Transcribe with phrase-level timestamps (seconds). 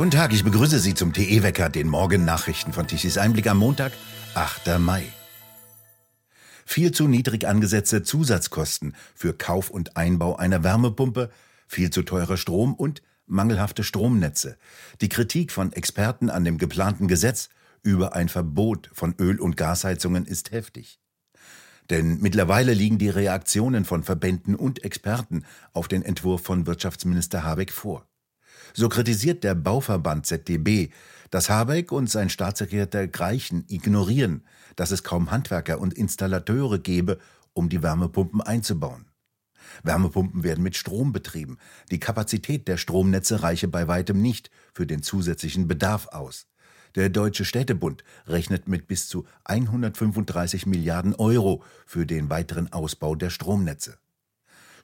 [0.00, 3.92] Guten Tag, ich begrüße Sie zum TE-Wecker, den Morgen-Nachrichten von Tichys Einblick am Montag,
[4.32, 4.78] 8.
[4.78, 5.02] Mai.
[6.64, 11.28] Viel zu niedrig angesetzte Zusatzkosten für Kauf und Einbau einer Wärmepumpe,
[11.68, 14.56] viel zu teurer Strom und mangelhafte Stromnetze.
[15.02, 17.50] Die Kritik von Experten an dem geplanten Gesetz
[17.82, 20.98] über ein Verbot von Öl- und Gasheizungen ist heftig.
[21.90, 27.70] Denn mittlerweile liegen die Reaktionen von Verbänden und Experten auf den Entwurf von Wirtschaftsminister Habeck
[27.70, 28.09] vor.
[28.74, 30.90] So kritisiert der Bauverband ZDB,
[31.30, 34.42] dass Habeck und sein Staatssekretär Greichen ignorieren,
[34.76, 37.18] dass es kaum Handwerker und Installateure gebe,
[37.52, 39.06] um die Wärmepumpen einzubauen.
[39.82, 41.58] Wärmepumpen werden mit Strom betrieben.
[41.90, 46.46] Die Kapazität der Stromnetze reiche bei weitem nicht für den zusätzlichen Bedarf aus.
[46.96, 53.30] Der Deutsche Städtebund rechnet mit bis zu 135 Milliarden Euro für den weiteren Ausbau der
[53.30, 53.98] Stromnetze.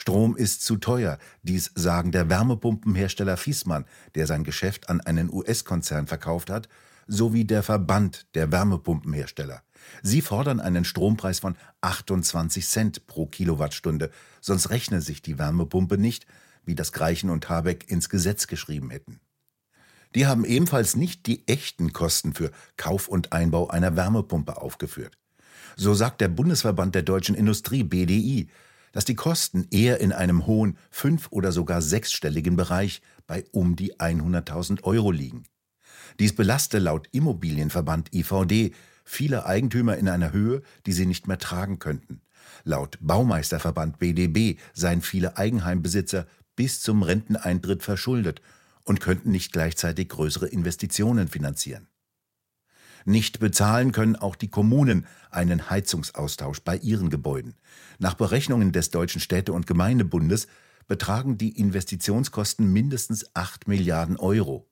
[0.07, 6.07] Strom ist zu teuer, dies sagen der Wärmepumpenhersteller Fiesmann, der sein Geschäft an einen US-Konzern
[6.07, 6.69] verkauft hat,
[7.09, 9.65] sowie der Verband der Wärmepumpenhersteller.
[10.05, 16.25] Sie fordern einen Strompreis von 28 Cent pro Kilowattstunde, sonst rechne sich die Wärmepumpe nicht,
[16.65, 19.19] wie das Greichen und Habeck ins Gesetz geschrieben hätten.
[20.15, 25.19] Die haben ebenfalls nicht die echten Kosten für Kauf und Einbau einer Wärmepumpe aufgeführt.
[25.75, 28.49] So sagt der Bundesverband der deutschen Industrie BDI,
[28.97, 33.97] dass die Kosten eher in einem hohen fünf- oder sogar sechsstelligen Bereich bei um die
[33.97, 35.45] 100.000 Euro liegen.
[36.19, 41.79] Dies belaste laut Immobilienverband IVD viele Eigentümer in einer Höhe, die sie nicht mehr tragen
[41.79, 42.23] könnten.
[42.65, 48.41] Laut Baumeisterverband BDB seien viele Eigenheimbesitzer bis zum Renteneintritt verschuldet
[48.83, 51.87] und könnten nicht gleichzeitig größere Investitionen finanzieren.
[53.09, 57.55] Nicht bezahlen können auch die Kommunen einen Heizungsaustausch bei ihren Gebäuden.
[58.01, 60.49] Nach Berechnungen des Deutschen Städte- und Gemeindebundes
[60.89, 64.69] betragen die Investitionskosten mindestens 8 Milliarden Euro.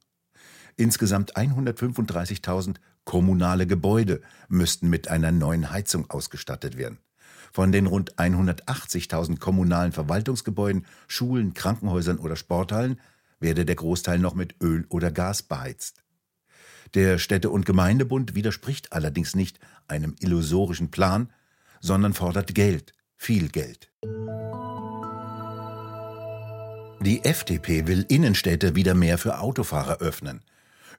[0.74, 6.98] Insgesamt 135.000 kommunale Gebäude müssten mit einer neuen Heizung ausgestattet werden.
[7.52, 13.00] Von den rund 180.000 kommunalen Verwaltungsgebäuden, Schulen, Krankenhäusern oder Sporthallen
[13.38, 16.03] werde der Großteil noch mit Öl oder Gas beheizt.
[16.92, 19.58] Der Städte- und Gemeindebund widerspricht allerdings nicht
[19.88, 21.30] einem illusorischen Plan,
[21.80, 23.90] sondern fordert Geld, viel Geld.
[27.00, 30.42] Die FDP will Innenstädte wieder mehr für Autofahrer öffnen.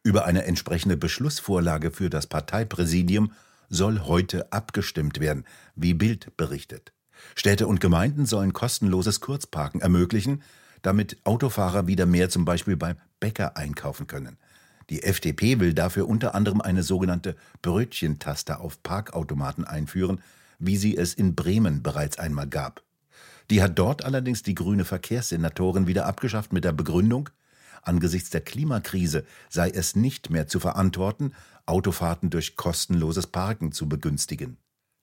[0.04, 3.32] Über eine entsprechende Beschlussvorlage für das Parteipräsidium
[3.70, 6.94] soll heute abgestimmt werden, wie Bild berichtet.
[7.34, 10.44] Städte und Gemeinden sollen kostenloses Kurzparken ermöglichen,
[10.84, 14.38] damit Autofahrer wieder mehr zum Beispiel beim Bäcker einkaufen können.
[14.90, 20.22] Die FDP will dafür unter anderem eine sogenannte Brötchentaste auf Parkautomaten einführen,
[20.60, 22.84] wie sie es in Bremen bereits einmal gab.
[23.50, 27.30] Die hat dort allerdings die grüne Verkehrssenatorin wieder abgeschafft mit der Begründung,
[27.82, 31.34] angesichts der Klimakrise sei es nicht mehr zu verantworten,
[31.66, 34.58] Autofahrten durch kostenloses Parken zu begünstigen.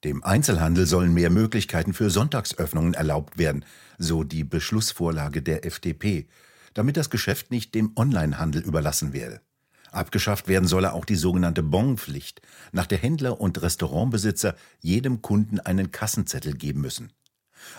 [0.04, 3.64] Dem Einzelhandel sollen mehr Möglichkeiten für Sonntagsöffnungen erlaubt werden,
[3.98, 6.26] so die Beschlussvorlage der FDP,
[6.74, 9.40] damit das Geschäft nicht dem Onlinehandel überlassen werde.
[9.92, 12.40] Abgeschafft werden solle auch die sogenannte Bonpflicht,
[12.72, 17.12] nach der Händler und Restaurantbesitzer jedem Kunden einen Kassenzettel geben müssen.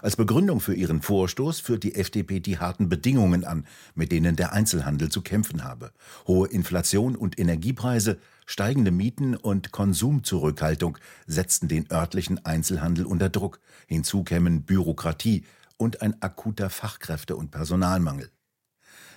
[0.01, 3.65] Als Begründung für ihren Vorstoß führt die FDP die harten Bedingungen an,
[3.95, 5.91] mit denen der Einzelhandel zu kämpfen habe.
[6.27, 10.97] Hohe Inflation und Energiepreise, steigende Mieten und Konsumzurückhaltung
[11.27, 13.59] setzten den örtlichen Einzelhandel unter Druck.
[13.87, 15.43] Hinzu kämen Bürokratie
[15.77, 18.29] und ein akuter Fachkräfte- und Personalmangel.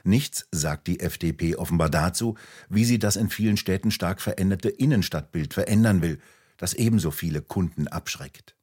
[0.05, 2.37] Nichts sagt die FDP offenbar dazu,
[2.69, 6.19] wie sie das in vielen Städten stark veränderte Innenstadtbild verändern will,
[6.59, 8.55] das ebenso viele Kunden abschreckt.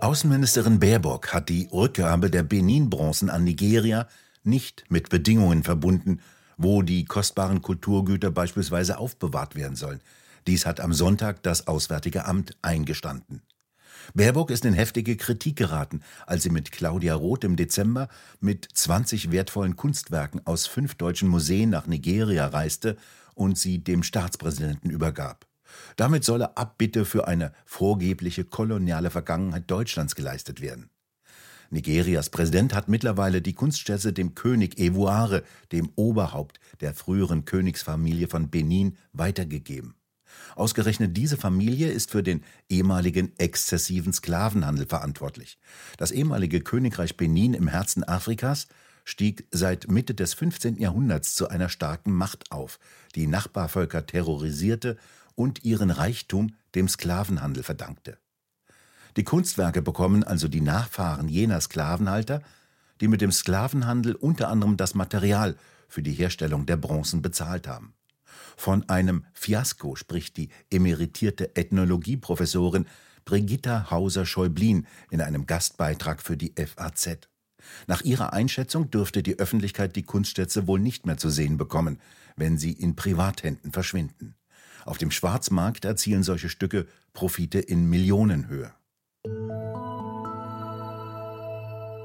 [0.00, 4.08] Außenministerin Baerbock hat die Rückgabe der Benin-Bronzen an Nigeria
[4.42, 6.20] nicht mit Bedingungen verbunden,
[6.56, 10.00] wo die kostbaren Kulturgüter beispielsweise aufbewahrt werden sollen.
[10.46, 13.42] Dies hat am Sonntag das Auswärtige Amt eingestanden.
[14.14, 18.08] Baerbock ist in heftige Kritik geraten, als sie mit Claudia Roth im Dezember
[18.40, 22.96] mit 20 wertvollen Kunstwerken aus fünf deutschen Museen nach Nigeria reiste
[23.34, 25.46] und sie dem Staatspräsidenten übergab.
[25.96, 30.90] Damit solle Abbitte für eine vorgebliche koloniale Vergangenheit Deutschlands geleistet werden.
[31.70, 38.50] Nigerias Präsident hat mittlerweile die Kunstschätze dem König Evuare, dem Oberhaupt der früheren Königsfamilie von
[38.50, 39.94] Benin, weitergegeben.
[40.56, 45.58] Ausgerechnet diese Familie ist für den ehemaligen exzessiven Sklavenhandel verantwortlich.
[45.96, 48.68] Das ehemalige Königreich Benin im Herzen Afrikas
[49.04, 50.76] stieg seit Mitte des 15.
[50.76, 52.78] Jahrhunderts zu einer starken Macht auf,
[53.14, 54.96] die Nachbarvölker terrorisierte
[55.34, 58.18] und ihren Reichtum dem Sklavenhandel verdankte.
[59.16, 62.42] Die Kunstwerke bekommen also die Nachfahren jener Sklavenhalter,
[63.00, 65.56] die mit dem Sklavenhandel unter anderem das Material
[65.88, 67.94] für die Herstellung der Bronzen bezahlt haben.
[68.56, 72.86] Von einem Fiasko spricht die emeritierte Ethnologieprofessorin
[73.24, 77.28] Brigitta Hauser-Schäublin in einem Gastbeitrag für die FAZ.
[77.86, 81.98] Nach ihrer Einschätzung dürfte die Öffentlichkeit die Kunstschätze wohl nicht mehr zu sehen bekommen,
[82.36, 84.34] wenn sie in Privathänden verschwinden.
[84.84, 88.72] Auf dem Schwarzmarkt erzielen solche Stücke Profite in Millionenhöhe.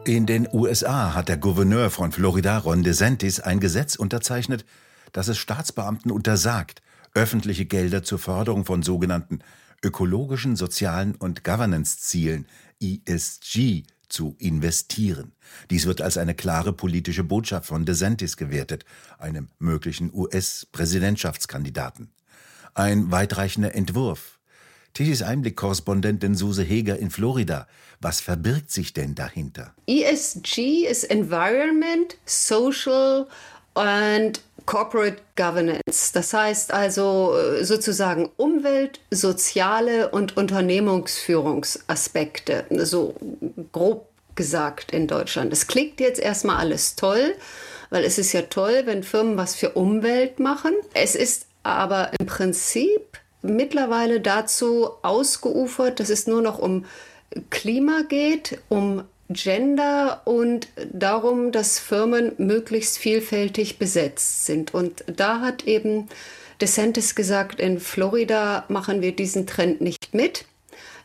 [0.05, 4.63] In den USA hat der Gouverneur von Florida, Ron DeSantis, ein Gesetz unterzeichnet,
[5.15, 6.81] das es Staatsbeamten untersagt,
[7.13, 9.39] öffentliche Gelder zur Förderung von sogenannten
[9.81, 12.47] ökologischen, sozialen und Governance-Zielen
[12.81, 15.31] ESG zu investieren.
[15.69, 18.83] Dies wird als eine klare politische Botschaft von DeSantis gewertet,
[19.17, 22.11] einem möglichen US-Präsidentschaftskandidaten.
[22.73, 24.39] Ein weitreichender Entwurf.
[24.93, 27.67] Tichys Einblick-Korrespondentin Suse Heger in Florida.
[28.01, 29.73] Was verbirgt sich denn dahinter?
[29.87, 33.27] ESG ist Environment, Social
[33.75, 36.11] and Corporate Governance.
[36.13, 43.13] Das heißt also äh, sozusagen Umwelt, soziale und Unternehmungsführungsaspekte, so
[43.71, 45.51] grob gesagt in Deutschland.
[45.53, 47.35] Es klingt jetzt erstmal alles toll,
[47.89, 50.73] weil es ist ja toll, wenn Firmen was für Umwelt machen.
[50.93, 56.85] Es ist aber im Prinzip mittlerweile dazu ausgeufert, dass es nur noch um
[57.49, 64.73] Klima geht, um Gender und darum, dass Firmen möglichst vielfältig besetzt sind.
[64.73, 66.07] Und da hat eben
[66.61, 70.45] DeSantis gesagt, in Florida machen wir diesen Trend nicht mit.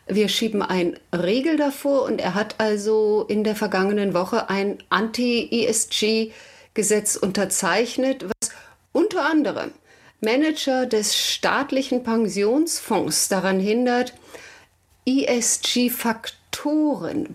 [0.07, 7.15] Wir schieben ein Regel davor und er hat also in der vergangenen Woche ein Anti-ESG-Gesetz
[7.15, 8.51] unterzeichnet, was
[8.91, 9.71] unter anderem
[10.19, 14.13] Manager des staatlichen Pensionsfonds daran hindert,
[15.05, 16.40] ESG-Faktoren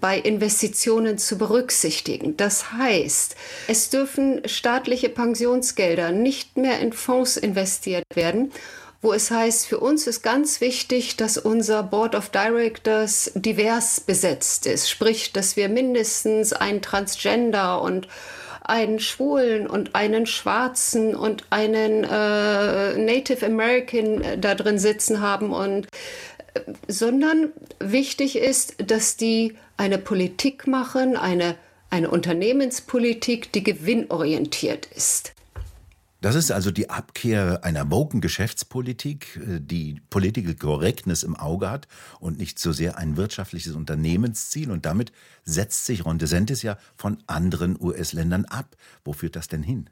[0.01, 2.37] bei Investitionen zu berücksichtigen.
[2.37, 3.35] Das heißt,
[3.67, 8.53] es dürfen staatliche Pensionsgelder nicht mehr in Fonds investiert werden,
[9.03, 14.67] wo es heißt, für uns ist ganz wichtig, dass unser Board of Directors divers besetzt
[14.67, 18.09] ist, sprich, dass wir mindestens ein Transgender und
[18.63, 25.53] einen Schwulen und einen Schwarzen und einen äh, Native American äh, da drin sitzen haben
[25.53, 25.87] und
[26.89, 31.57] sondern wichtig ist, dass die eine Politik machen, eine,
[31.91, 35.33] eine Unternehmenspolitik, die gewinnorientiert ist.
[36.23, 41.87] Das ist also die Abkehr einer woken Geschäftspolitik, äh, die Political Correctness im Auge hat
[42.21, 44.71] und nicht so sehr ein wirtschaftliches Unternehmensziel.
[44.71, 45.13] Und damit
[45.45, 48.77] setzt sich Ron DeSantis ja von anderen US-Ländern ab.
[49.05, 49.91] Wo führt das denn hin?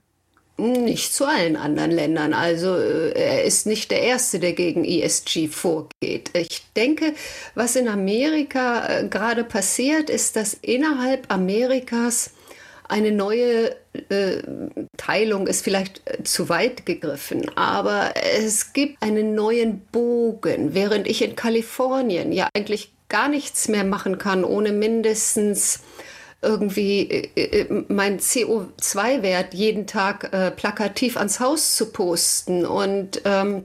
[0.56, 2.32] Nicht zu allen anderen Ländern.
[2.32, 6.30] Also äh, er ist nicht der Erste, der gegen ESG vorgeht.
[6.32, 7.14] Ich denke,
[7.56, 12.30] was in Amerika äh, gerade passiert, ist, dass innerhalb Amerikas
[12.88, 13.74] eine neue
[14.10, 14.42] äh,
[14.96, 21.22] Teilung ist vielleicht äh, zu weit gegriffen, aber es gibt einen neuen Bogen, während ich
[21.22, 25.80] in Kalifornien ja eigentlich gar nichts mehr machen kann, ohne mindestens
[26.44, 33.64] irgendwie äh, äh mein CO2-Wert jeden Tag äh, plakativ ans Haus zu posten und ähm,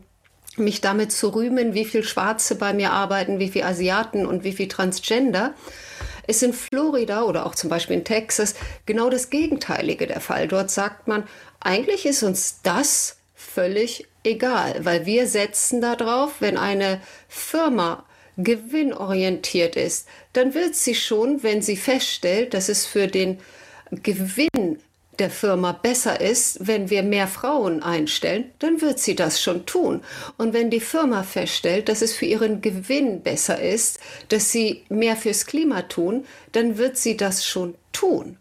[0.58, 4.54] mich damit zu rühmen, wie viel Schwarze bei mir arbeiten, wie viel Asiaten und wie
[4.54, 5.54] viel Transgender
[6.28, 8.56] ist in Florida oder auch zum Beispiel in Texas
[8.86, 10.48] genau das Gegenteilige der Fall.
[10.48, 11.24] Dort sagt man,
[11.60, 18.06] eigentlich ist uns das völlig egal, weil wir setzen darauf, wenn eine Firma
[18.44, 23.40] gewinnorientiert ist, dann wird sie schon, wenn sie feststellt, dass es für den
[23.92, 24.80] Gewinn
[25.20, 30.02] der Firma besser ist, wenn wir mehr Frauen einstellen, dann wird sie das schon tun.
[30.38, 35.18] Und wenn die Firma feststellt, dass es für ihren Gewinn besser ist, dass sie mehr
[35.18, 38.38] fürs Klima tun, dann wird sie das schon tun.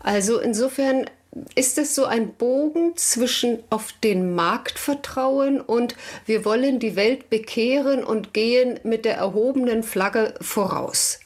[0.00, 1.06] Also insofern
[1.54, 5.94] ist es so ein Bogen zwischen auf den Markt vertrauen und
[6.26, 11.20] wir wollen die Welt bekehren und gehen mit der erhobenen Flagge voraus.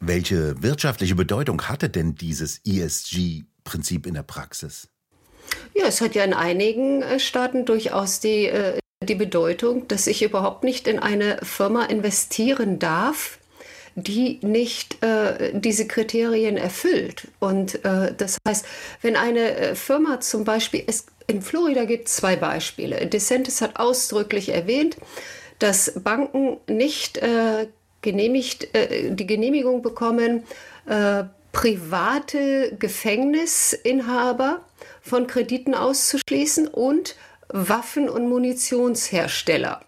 [0.00, 4.88] Welche wirtschaftliche Bedeutung hatte denn dieses ESG Prinzip in der Praxis?
[5.74, 10.22] Ja, es hat ja in einigen äh, Staaten durchaus die, äh, die Bedeutung, dass ich
[10.22, 13.38] überhaupt nicht in eine Firma investieren darf,
[13.96, 17.28] die nicht äh, diese Kriterien erfüllt.
[17.40, 18.66] Und äh, das heißt,
[19.00, 23.06] wenn eine äh, Firma zum Beispiel, es, in Florida gibt es zwei Beispiele.
[23.06, 24.98] DeSantis hat ausdrücklich erwähnt,
[25.58, 27.66] dass Banken nicht äh,
[28.02, 30.44] genehmigt, die Genehmigung bekommen,
[31.50, 34.60] private Gefängnisinhaber
[35.00, 37.16] von Krediten auszuschließen und
[37.48, 39.80] Waffen- und Munitionshersteller.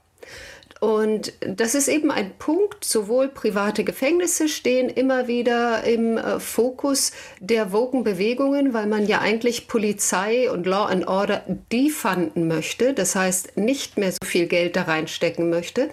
[0.81, 7.13] Und das ist eben ein Punkt, sowohl private Gefängnisse stehen immer wieder im äh, Fokus
[7.41, 11.43] der Wogen-Bewegungen, weil man ja eigentlich Polizei und Law and Order
[11.73, 15.91] defunden möchte, das heißt nicht mehr so viel Geld da reinstecken möchte.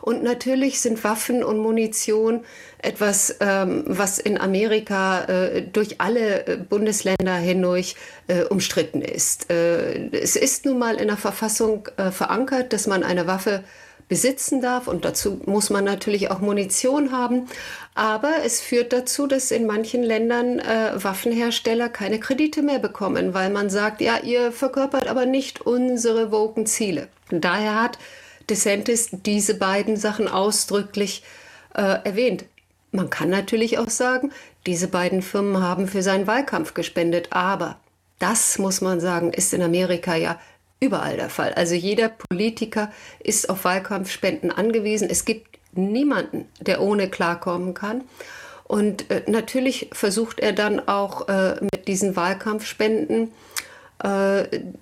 [0.00, 2.44] Und natürlich sind Waffen und Munition
[2.78, 7.96] etwas, ähm, was in Amerika äh, durch alle äh, Bundesländer hindurch
[8.48, 9.50] umstritten ist.
[9.50, 13.62] Es ist nun mal in der Verfassung verankert, dass man eine Waffe
[14.12, 14.88] besitzen darf.
[14.88, 17.48] Und dazu muss man natürlich auch Munition haben.
[17.94, 23.48] Aber es führt dazu, dass in manchen Ländern äh, Waffenhersteller keine Kredite mehr bekommen, weil
[23.48, 27.08] man sagt, ja, ihr verkörpert aber nicht unsere woken Ziele.
[27.30, 27.98] Daher hat
[28.50, 31.22] DeSantis diese beiden Sachen ausdrücklich
[31.74, 32.44] äh, erwähnt.
[32.90, 34.30] Man kann natürlich auch sagen,
[34.66, 37.78] diese beiden Firmen haben für seinen Wahlkampf gespendet, aber
[38.18, 40.38] das muss man sagen, ist in Amerika ja
[40.82, 41.52] überall der Fall.
[41.54, 45.08] Also jeder Politiker ist auf Wahlkampfspenden angewiesen.
[45.08, 48.02] Es gibt niemanden, der ohne klarkommen kann.
[48.64, 53.32] Und äh, natürlich versucht er dann auch äh, mit diesen Wahlkampfspenden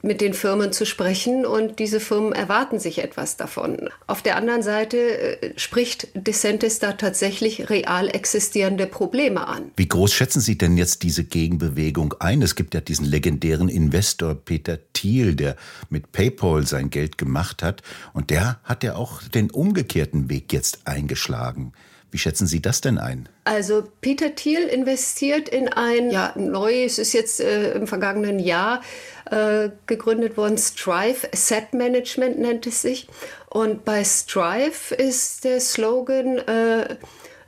[0.02, 3.90] mit den Firmen zu sprechen und diese Firmen erwarten sich etwas davon.
[4.06, 4.96] Auf der anderen Seite
[5.42, 9.72] äh, spricht DeSantis da tatsächlich real existierende Probleme an.
[9.76, 12.40] Wie groß schätzen Sie denn jetzt diese Gegenbewegung ein?
[12.40, 15.56] Es gibt ja diesen legendären Investor Peter Thiel, der
[15.90, 17.82] mit PayPal sein Geld gemacht hat
[18.14, 21.72] und der hat ja auch den umgekehrten Weg jetzt eingeschlagen.
[22.10, 23.28] Wie schätzen Sie das denn ein?
[23.44, 28.82] Also Peter Thiel investiert in ein ja, neues, ist jetzt äh, im vergangenen Jahr
[29.30, 33.06] äh, gegründet worden, Strive Asset Management nennt es sich.
[33.48, 36.96] Und bei Strive ist der Slogan, äh,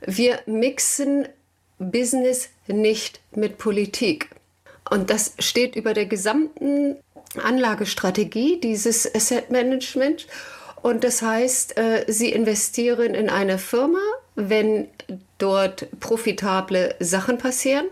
[0.05, 1.27] wir mixen
[1.79, 4.29] Business nicht mit Politik.
[4.89, 6.97] Und das steht über der gesamten
[7.41, 10.27] Anlagestrategie dieses Asset Management.
[10.81, 13.99] Und das heißt, äh, sie investieren in eine Firma,
[14.35, 14.87] wenn
[15.37, 17.85] dort profitable Sachen passieren.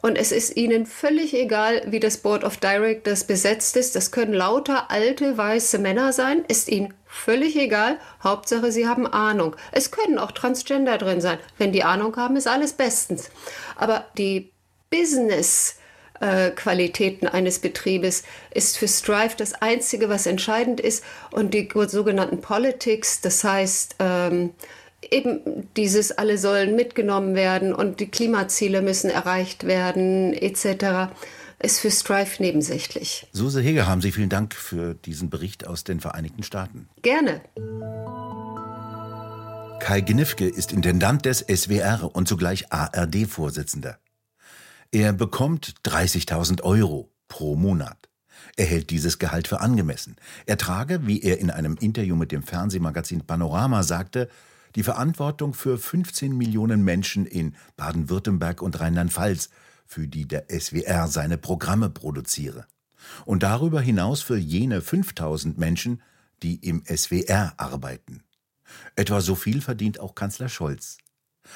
[0.00, 3.96] Und es ist ihnen völlig egal, wie das Board of Directors besetzt ist.
[3.96, 6.44] Das können lauter alte weiße Männer sein.
[6.46, 7.98] Ist ihnen völlig egal.
[8.22, 9.56] Hauptsache, sie haben Ahnung.
[9.72, 11.38] Es können auch Transgender drin sein.
[11.56, 13.30] Wenn die Ahnung haben, ist alles bestens.
[13.76, 14.52] Aber die
[14.88, 15.78] Business
[16.20, 21.02] äh, Qualitäten eines Betriebes ist für Strive das Einzige, was entscheidend ist.
[21.32, 24.50] Und die sogenannten Politics, das heißt, ähm,
[25.10, 31.12] eben dieses, alle sollen mitgenommen werden und die Klimaziele müssen erreicht werden, etc.,
[31.60, 33.26] ist für Strive nebensächlich.
[33.32, 36.88] Suse Heger, haben Sie vielen Dank für diesen Bericht aus den Vereinigten Staaten.
[37.02, 37.40] Gerne.
[39.80, 43.98] Kai Gnifke ist Intendant des SWR und zugleich ARD-Vorsitzender.
[44.92, 48.08] Er bekommt 30.000 Euro pro Monat.
[48.56, 50.16] Er hält dieses Gehalt für angemessen.
[50.46, 54.28] Er trage, wie er in einem Interview mit dem Fernsehmagazin Panorama sagte,
[54.74, 59.50] die Verantwortung für 15 Millionen Menschen in Baden-Württemberg und Rheinland-Pfalz,
[59.86, 62.66] für die der SWR seine Programme produziere.
[63.24, 66.02] Und darüber hinaus für jene 5000 Menschen,
[66.42, 68.22] die im SWR arbeiten.
[68.96, 70.98] Etwa so viel verdient auch Kanzler Scholz.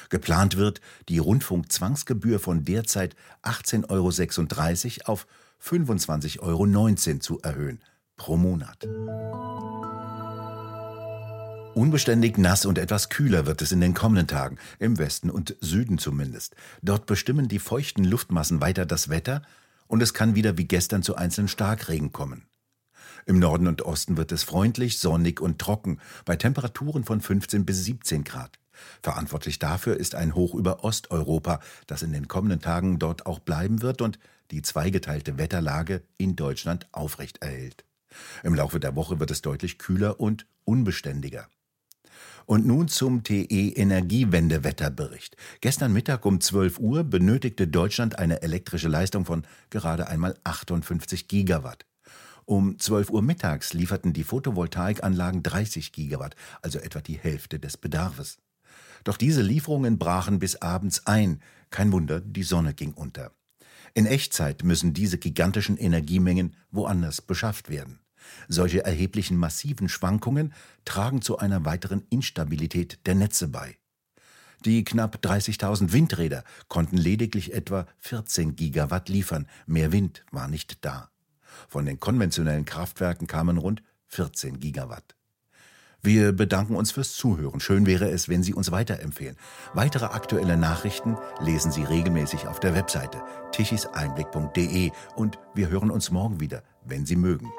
[0.09, 5.27] Geplant wird, die Rundfunkzwangsgebühr von derzeit 18,36 Euro auf
[5.63, 7.81] 25,19 Euro zu erhöhen
[8.17, 8.87] pro Monat.
[11.75, 15.97] Unbeständig nass und etwas kühler wird es in den kommenden Tagen, im Westen und Süden
[15.97, 16.55] zumindest.
[16.83, 19.41] Dort bestimmen die feuchten Luftmassen weiter das Wetter
[19.87, 22.47] und es kann wieder wie gestern zu einzelnen Starkregen kommen.
[23.25, 27.85] Im Norden und Osten wird es freundlich, sonnig und trocken, bei Temperaturen von 15 bis
[27.85, 28.59] 17 Grad.
[29.03, 33.81] Verantwortlich dafür ist ein Hoch über Osteuropa, das in den kommenden Tagen dort auch bleiben
[33.81, 34.19] wird und
[34.51, 37.87] die zweigeteilte Wetterlage in Deutschland aufrecht erhält.
[38.43, 41.49] Im Laufe der Woche wird es deutlich kühler und unbeständiger.
[42.47, 45.37] Und nun zum TE Energiewendewetterbericht.
[45.61, 51.87] Gestern Mittag um 12 Uhr benötigte Deutschland eine elektrische Leistung von gerade einmal 58 Gigawatt.
[52.45, 58.39] Um 12 Uhr mittags lieferten die Photovoltaikanlagen 30 Gigawatt, also etwa die Hälfte des Bedarfs.
[59.05, 61.41] Doch diese Lieferungen brachen bis abends ein.
[61.71, 63.33] Kein Wunder, die Sonne ging unter.
[63.95, 68.02] In Echtzeit müssen diese gigantischen Energiemengen woanders beschafft werden.
[68.49, 70.53] Solche erheblichen massiven Schwankungen
[70.85, 73.77] tragen zu einer weiteren Instabilität der Netze bei.
[74.65, 81.11] Die knapp 30.000 Windräder konnten lediglich etwa 14 Gigawatt liefern, mehr Wind war nicht da.
[81.69, 85.17] Von den konventionellen Kraftwerken kamen rund 14 Gigawatt.
[86.05, 87.61] Wir bedanken uns fürs Zuhören.
[87.61, 89.37] Schön wäre es, wenn Sie uns weiterempfehlen.
[89.73, 96.41] Weitere aktuelle Nachrichten lesen Sie regelmäßig auf der Webseite tichiseinblick.de und wir hören uns morgen
[96.41, 97.53] wieder, wenn Sie mögen.